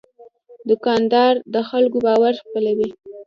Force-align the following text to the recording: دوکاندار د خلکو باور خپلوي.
دوکاندار 0.69 1.33
د 1.53 1.55
خلکو 1.69 1.97
باور 2.05 2.33
خپلوي. 2.43 2.89